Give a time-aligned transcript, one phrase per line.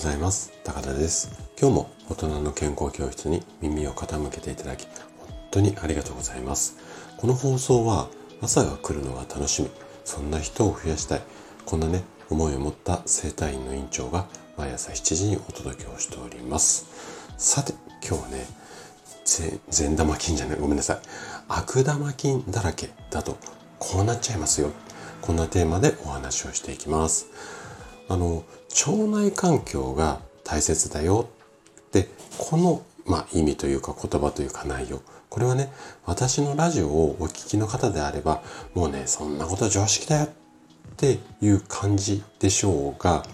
[0.00, 0.50] ございます。
[0.64, 1.30] 高田です。
[1.60, 6.78] 今日も大人の健康教室に耳を傾けていただき本当にありがとうございます。
[7.18, 8.08] この放送は
[8.40, 9.68] 朝が来るのが楽しみ。
[10.06, 11.22] そんな人を増やしたい。
[11.66, 14.24] こんなね思いを持った生体院の院長が
[14.56, 16.86] 毎朝7時にお届けをしております。
[17.36, 18.46] さて今日はね
[19.68, 20.58] 善玉菌じゃない。
[20.58, 20.98] ごめんなさい。
[21.46, 23.36] 悪玉菌だらけだと
[23.78, 24.70] こうなっちゃいますよ。
[25.20, 27.26] こんなテーマでお話をしていきます。
[28.10, 28.42] あの
[28.88, 31.28] 腸内環境が大切だよ。
[31.80, 35.00] ってこの、まあ、意味というか言葉というか内容。
[35.28, 35.70] これはね
[36.04, 38.42] 私のラジオをお聞きの方であれば
[38.74, 40.24] もうねそんなこと常識だよ。
[40.24, 40.28] っ
[40.96, 43.24] ていう感じでしょうが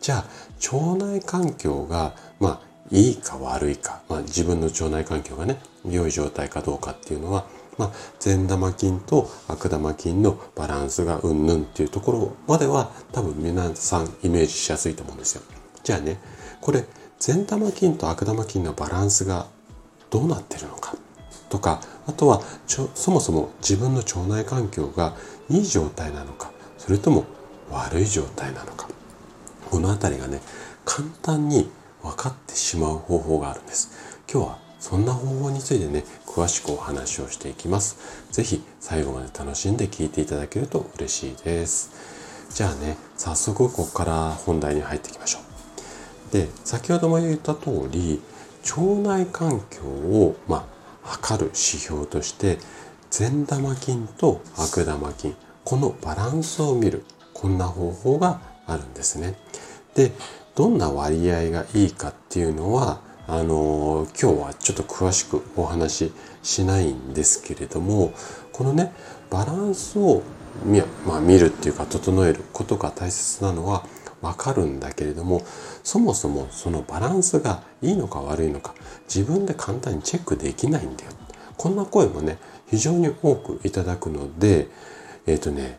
[0.00, 0.24] じゃあ
[0.72, 7.46] 腸内環境がまあいいか悪いか、まあ、自分の腸内環境がね良い状態かどうかっていうのは
[7.80, 15.42] まあ、善玉菌と悪玉菌のバランスがうんぬんっていうところまでは多分皆さんイメージしやすいと思うんですよ。
[15.82, 16.18] じゃあね、
[16.60, 16.84] これ
[17.18, 19.46] 善玉菌と悪玉菌のバランスが
[20.10, 20.94] どうなってるのか
[21.48, 25.16] とか、あとはそもそも自分の腸内環境が
[25.48, 27.24] いい状態なのか、それとも
[27.70, 28.88] 悪い状態なのか。
[29.70, 30.42] この辺りがね、
[30.84, 31.70] 簡単に
[32.02, 33.90] 分かってしまう方法があるんです。
[34.30, 37.96] 今日はそんな方法についてね、詳しくお話をしていきます。
[38.32, 41.90] 是非最後まで楽しんで聞いていただけると嬉しいです。
[42.54, 45.38] じゃあね、早速ここから本題に入っていきましょ
[46.30, 46.32] う。
[46.32, 48.20] で、先ほども言った通り、
[48.76, 50.64] 腸内環境を、まあ、
[51.02, 52.58] 測る指標として、
[53.10, 59.36] 善玉菌と悪玉菌、このバランスを見る、こんな方法があるんですね。
[59.94, 60.12] で、
[60.54, 68.12] どんな割合がいいかっていうのは、あの今日はちょっと詳しくお話ししないんですけれども
[68.52, 68.92] このね
[69.30, 70.22] バランスを
[70.64, 73.84] 見,、まあ、見るっていうか整えることが大切なのは
[74.20, 75.42] わかるんだけれども
[75.82, 81.12] そもそもそのバランスがいいのか悪いのか自分で簡単にチェックできないんだよ。
[81.56, 82.38] こんな声もね
[82.68, 84.68] 非常に多くいただくので
[85.26, 85.78] えっ、ー、とね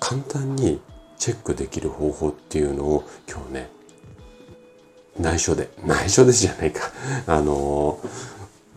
[0.00, 0.80] 簡単に
[1.18, 3.70] チェックできる方法っていうのを今日ね
[5.18, 6.92] 内緒で、内緒でじゃないか。
[7.26, 8.00] あの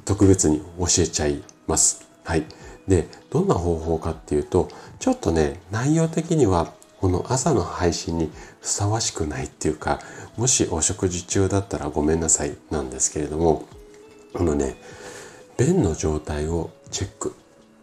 [0.06, 2.07] 特別に教えちゃいます。
[2.24, 2.46] はい。
[2.88, 4.69] で、どんな方法かっていうと、
[5.00, 10.00] ちょっとね、内容的には、この朝の配信にふさわしくないっていうか、
[10.38, 13.66] もしお食事中だったらごめんなさいなんですけれども、
[14.34, 14.75] このね、
[15.57, 17.35] 便の状態をチェック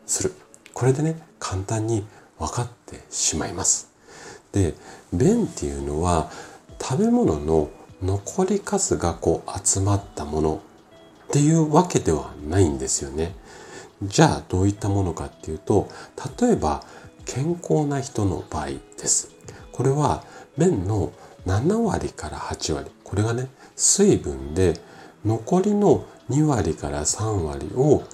[0.07, 0.35] する。
[0.73, 2.07] これでね、簡単に
[2.39, 3.91] 分かってしまいます。
[4.53, 4.75] で、
[5.13, 6.31] 便っていうのは
[6.81, 7.71] 食べ物の
[8.03, 10.63] 残りかすがこう集まったもの
[11.29, 13.35] っていうわけではないんですよね。
[14.03, 15.89] じゃあどういったものかっていうと
[16.41, 16.85] 例えば
[17.25, 19.31] 健康な人の場合です。
[19.73, 20.25] これは
[20.57, 21.13] 便の
[21.47, 24.81] 7割から8割これがね水分で
[25.25, 28.05] 残りの2割から3割を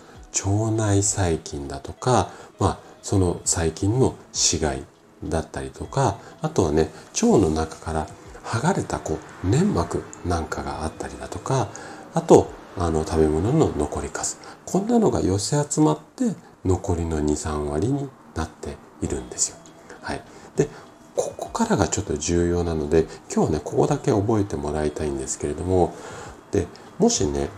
[0.45, 4.85] 腸内細菌だとか、まあ、その細菌の死骸
[5.23, 8.07] だったりとかあとはね腸の中から
[8.45, 11.71] 剥がれたこう粘膜なんかがあったりだとか
[12.15, 16.35] あとあの食べ物の残りかすこんなのが寄せ集まって
[16.65, 19.57] 残りの23割になっているんですよ。
[20.01, 20.23] はい、
[20.57, 20.69] で
[21.17, 25.95] ここからがちょっと重要なので今日はねここだけ覚えてもらいたいんですけれども
[26.51, 26.67] で
[26.99, 27.49] もしね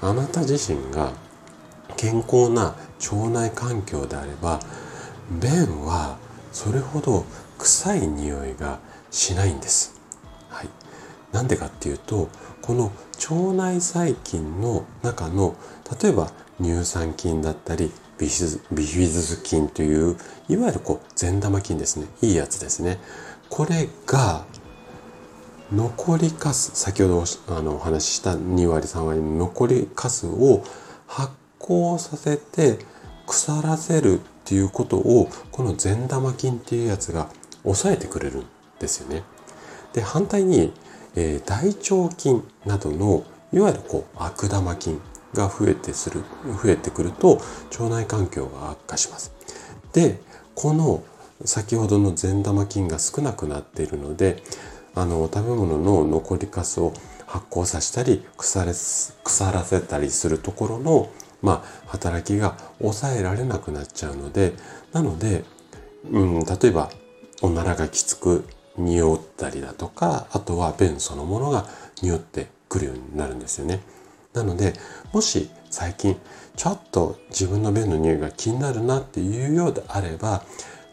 [0.00, 1.12] あなた自身が
[1.96, 4.60] 健康な腸内環境であれば
[5.30, 6.18] 便は
[6.52, 7.24] それほど
[7.58, 8.78] 臭い匂いが
[9.10, 10.01] しないんです。
[10.52, 10.68] はい。
[11.32, 12.28] なんでかっていうと
[12.60, 12.92] この
[13.30, 15.56] 腸内細菌の中の
[16.02, 16.30] 例えば
[16.60, 20.16] 乳酸菌だったりビフィズス菌という
[20.48, 22.06] いわゆるこう善玉菌ですね。
[22.20, 22.98] いいやつですね。
[23.48, 24.44] これが
[25.72, 30.62] 残りかす先ほどあのお話しした2割3割の残りかすを
[31.06, 32.78] 発酵させて
[33.26, 37.28] 腐らせるっていうことをこの善玉菌っていうやつが
[37.62, 38.44] 抑えてくれるん
[38.78, 39.22] ですよね。
[39.92, 40.72] で反対に
[41.14, 45.00] えー、大腸菌などのいわゆるこう悪玉菌
[45.34, 46.22] が増えてする
[46.62, 47.40] 増えてくると
[47.72, 49.32] 腸内環境が悪化します。
[49.92, 50.20] で
[50.54, 51.02] この
[51.44, 54.42] 先ほどの善玉菌が少なくなっているので
[54.94, 56.92] あの食べ物の残りかすを
[57.26, 61.10] 発酵させたり腐れ腐らせたりするところの、
[61.40, 64.52] まあ、働きが抑えられなくなっちゃうので
[64.92, 65.44] なので、
[66.10, 66.90] うん、例えば
[67.40, 68.44] おならがきつく
[68.76, 69.16] 匂
[69.48, 71.66] ったりだとかあとは便そのものが
[72.00, 73.80] 匂ってくるようになるんですよね。
[74.32, 74.74] なので
[75.12, 76.16] もし最近
[76.56, 80.42] ちょっと自分の便の匂いが気になるなっていうようであれば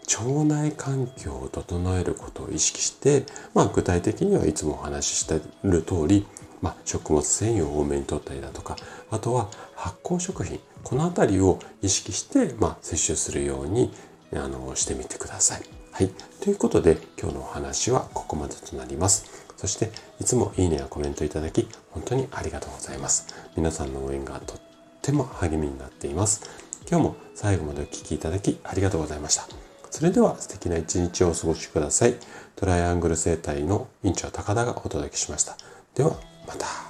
[0.07, 6.25] 腸内環境を整えることを意識して、まあ、具体的にはいつもお話ししている通り、
[6.61, 8.75] まあ、食物繊維を多めに取ったりだとか
[9.11, 13.93] あとは発酵食品この辺りを意識して、まあ、摂取するように
[14.33, 15.78] あのしてみてください。
[15.99, 16.11] はい。
[16.39, 19.45] ということで今日のお話はここまでとなります。
[19.57, 19.91] そして
[20.21, 23.27] いつもいいねやコメントいただき本当にありがとうございます。
[23.57, 24.57] 皆さんの応援がとっ
[25.01, 26.49] ても励みになっています。
[26.89, 29.45] 今日も最後までお聴きいただきありがとうございました。
[29.91, 32.15] それでは素敵な一日をお過ごしください。
[32.55, 35.57] トライアングル生態の院長高田がお届けしました。
[35.95, 36.11] では
[36.47, 36.88] また。